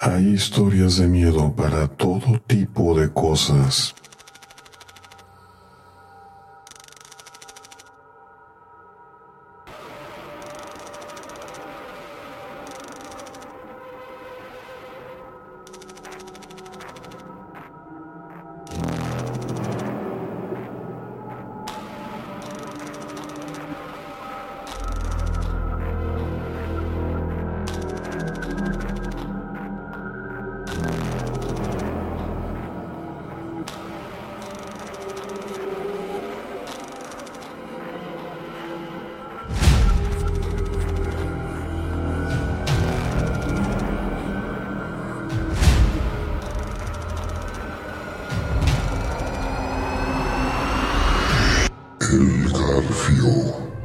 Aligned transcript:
Hay 0.00 0.28
historias 0.28 0.98
de 0.98 1.08
miedo 1.08 1.52
para 1.56 1.88
todo 1.88 2.38
tipo 2.46 2.96
de 2.96 3.12
cosas. 3.12 3.96
El 52.10 52.50
Garfio. 52.52 53.77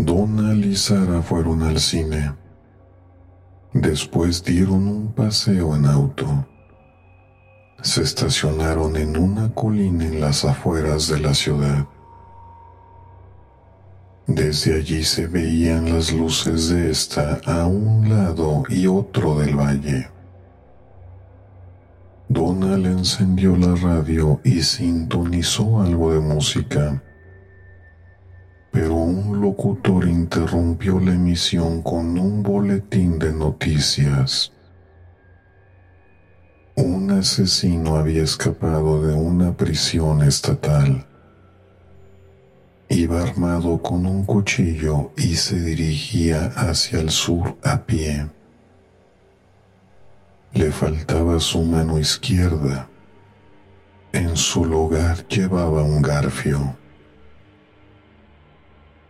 Donald 0.00 0.64
y 0.64 0.76
Sara 0.76 1.22
fueron 1.22 1.64
al 1.64 1.80
cine. 1.80 2.32
Después 3.72 4.44
dieron 4.44 4.86
un 4.86 5.12
paseo 5.12 5.74
en 5.74 5.86
auto. 5.86 6.46
Se 7.82 8.04
estacionaron 8.04 8.94
en 8.94 9.16
una 9.16 9.52
colina 9.52 10.04
en 10.04 10.20
las 10.20 10.44
afueras 10.44 11.08
de 11.08 11.18
la 11.18 11.34
ciudad. 11.34 11.84
Desde 14.28 14.76
allí 14.76 15.02
se 15.02 15.26
veían 15.26 15.92
las 15.92 16.12
luces 16.12 16.68
de 16.68 16.92
esta 16.92 17.40
a 17.44 17.66
un 17.66 18.08
lado 18.08 18.62
y 18.68 18.86
otro 18.86 19.40
del 19.40 19.56
valle. 19.56 20.08
Donald 22.28 22.86
encendió 22.86 23.56
la 23.56 23.74
radio 23.74 24.40
y 24.44 24.62
sintonizó 24.62 25.80
algo 25.80 26.12
de 26.12 26.20
música 26.20 27.02
locutor 29.48 30.06
interrumpió 30.06 31.00
la 31.00 31.14
emisión 31.14 31.80
con 31.80 32.18
un 32.18 32.42
boletín 32.42 33.18
de 33.18 33.32
noticias. 33.32 34.52
Un 36.74 37.10
asesino 37.10 37.96
había 37.96 38.22
escapado 38.22 39.06
de 39.06 39.14
una 39.14 39.56
prisión 39.56 40.22
estatal. 40.22 41.06
Iba 42.90 43.22
armado 43.22 43.80
con 43.80 44.04
un 44.04 44.26
cuchillo 44.26 45.12
y 45.16 45.36
se 45.36 45.58
dirigía 45.58 46.52
hacia 46.54 47.00
el 47.00 47.08
sur 47.08 47.56
a 47.64 47.86
pie. 47.86 48.28
Le 50.52 50.70
faltaba 50.70 51.40
su 51.40 51.62
mano 51.62 51.98
izquierda. 51.98 52.90
En 54.12 54.36
su 54.36 54.66
lugar 54.66 55.26
llevaba 55.26 55.82
un 55.82 56.02
garfio. 56.02 56.76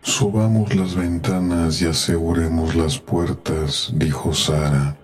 Subamos 0.01 0.75
las 0.75 0.95
ventanas 0.95 1.81
y 1.81 1.87
aseguremos 1.87 2.75
las 2.75 2.99
puertas, 2.99 3.91
dijo 3.93 4.33
Sara. 4.33 4.95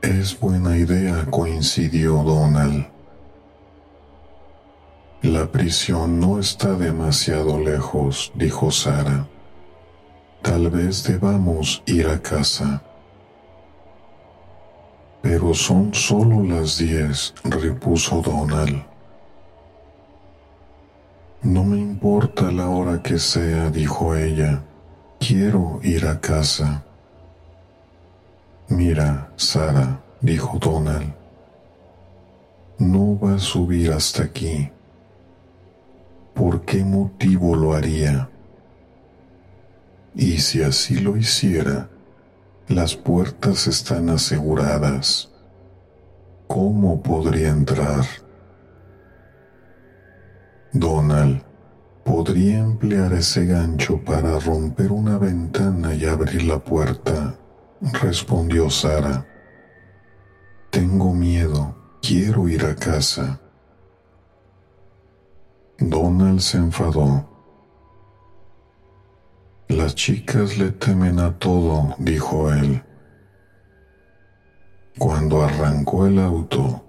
Es 0.00 0.38
buena 0.38 0.76
idea, 0.76 1.26
coincidió 1.30 2.22
Donald. 2.22 2.86
La 5.22 5.50
prisión 5.50 6.18
no 6.18 6.38
está 6.38 6.74
demasiado 6.74 7.58
lejos, 7.58 8.32
dijo 8.34 8.70
Sara. 8.70 9.28
Tal 10.42 10.70
vez 10.70 11.04
debamos 11.04 11.82
ir 11.86 12.08
a 12.08 12.20
casa. 12.20 12.82
Pero 15.20 15.54
son 15.54 15.94
solo 15.94 16.42
las 16.42 16.78
diez, 16.78 17.34
repuso 17.44 18.20
Donald. 18.20 18.91
No 21.42 21.64
me 21.64 21.76
importa 21.76 22.52
la 22.52 22.68
hora 22.68 23.02
que 23.02 23.18
sea, 23.18 23.68
dijo 23.68 24.14
ella. 24.14 24.62
Quiero 25.18 25.80
ir 25.82 26.06
a 26.06 26.20
casa. 26.20 26.84
Mira, 28.68 29.32
Sara, 29.34 30.00
dijo 30.20 30.58
Donald. 30.60 31.12
No 32.78 33.18
va 33.18 33.34
a 33.34 33.38
subir 33.40 33.90
hasta 33.92 34.22
aquí. 34.22 34.70
¿Por 36.32 36.64
qué 36.64 36.84
motivo 36.84 37.56
lo 37.56 37.74
haría? 37.74 38.30
Y 40.14 40.38
si 40.38 40.62
así 40.62 41.00
lo 41.00 41.16
hiciera, 41.16 41.88
las 42.68 42.94
puertas 42.94 43.66
están 43.66 44.10
aseguradas. 44.10 45.28
¿Cómo 46.46 47.02
podría 47.02 47.48
entrar? 47.48 48.04
Donald 50.72 51.42
podría 52.02 52.60
emplear 52.60 53.12
ese 53.12 53.44
gancho 53.44 54.02
para 54.02 54.38
romper 54.38 54.90
una 54.90 55.18
ventana 55.18 55.94
y 55.94 56.06
abrir 56.06 56.44
la 56.44 56.58
puerta, 56.58 57.34
respondió 58.00 58.70
Sara. 58.70 59.26
Tengo 60.70 61.12
miedo, 61.12 61.76
quiero 62.00 62.48
ir 62.48 62.64
a 62.64 62.74
casa. 62.74 63.38
Donald 65.78 66.40
se 66.40 66.56
enfadó. 66.56 67.28
Las 69.68 69.94
chicas 69.94 70.56
le 70.56 70.70
temen 70.70 71.18
a 71.18 71.38
todo, 71.38 71.94
dijo 71.98 72.50
él. 72.50 72.82
Cuando 74.98 75.42
arrancó 75.42 76.06
el 76.06 76.18
auto, 76.18 76.82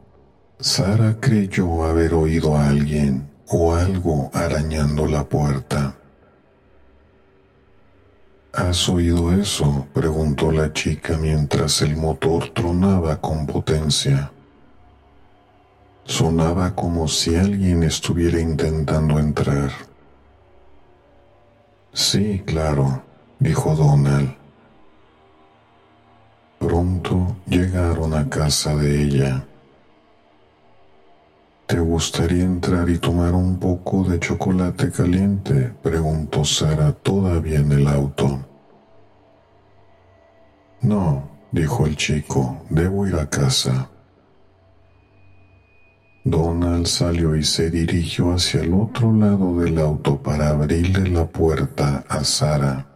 Sara 0.59 1.17
creyó 1.19 1.83
haber 1.83 2.13
oído 2.13 2.55
a 2.55 2.69
alguien 2.69 3.32
o 3.55 3.75
algo 3.75 4.31
arañando 4.33 5.05
la 5.05 5.23
puerta. 5.23 5.95
¿Has 8.51 8.89
oído 8.89 9.31
eso? 9.31 9.87
preguntó 9.93 10.51
la 10.51 10.73
chica 10.73 11.17
mientras 11.17 11.83
el 11.83 11.95
motor 11.95 12.49
tronaba 12.49 13.21
con 13.21 13.45
potencia. 13.45 14.31
Sonaba 16.05 16.73
como 16.73 17.07
si 17.07 17.35
alguien 17.35 17.83
estuviera 17.83 18.39
intentando 18.39 19.19
entrar. 19.19 19.71
Sí, 21.93 22.41
claro, 22.43 23.03
dijo 23.37 23.75
Donald. 23.75 24.35
Pronto 26.57 27.35
llegaron 27.45 28.15
a 28.15 28.27
casa 28.27 28.75
de 28.75 29.03
ella. 29.03 29.45
¿Te 31.65 31.79
gustaría 31.79 32.43
entrar 32.43 32.89
y 32.89 32.97
tomar 32.97 33.33
un 33.33 33.57
poco 33.57 34.03
de 34.03 34.19
chocolate 34.19 34.91
caliente? 34.91 35.73
preguntó 35.81 36.43
Sara 36.43 36.91
todavía 36.91 37.59
en 37.59 37.71
el 37.71 37.87
auto. 37.87 38.45
No, 40.81 41.29
dijo 41.51 41.85
el 41.85 41.95
chico, 41.95 42.63
debo 42.69 43.07
ir 43.07 43.15
a 43.15 43.29
casa. 43.29 43.89
Donald 46.25 46.85
salió 46.85 47.35
y 47.35 47.43
se 47.43 47.69
dirigió 47.69 48.33
hacia 48.33 48.61
el 48.61 48.73
otro 48.73 49.13
lado 49.13 49.59
del 49.59 49.77
auto 49.79 50.21
para 50.21 50.49
abrirle 50.49 51.09
la 51.09 51.25
puerta 51.25 52.03
a 52.09 52.23
Sara. 52.23 52.87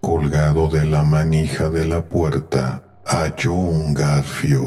Colgado 0.00 0.68
de 0.68 0.84
la 0.84 1.02
manija 1.02 1.70
de 1.70 1.86
la 1.86 2.02
puerta, 2.02 2.82
halló 3.04 3.54
un 3.54 3.94
garfio. 3.94 4.66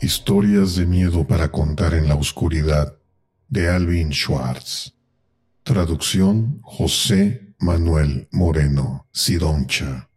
Historias 0.00 0.76
de 0.76 0.86
miedo 0.86 1.26
para 1.26 1.50
contar 1.50 1.94
en 1.94 2.08
la 2.08 2.14
oscuridad 2.14 2.94
de 3.48 3.70
Alvin 3.70 4.12
Schwartz. 4.12 4.94
Traducción 5.62 6.60
José 6.62 7.54
Manuel 7.58 8.28
Moreno 8.30 9.06
Sidoncha. 9.12 10.10